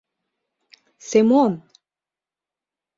—Семон... 1.07 1.53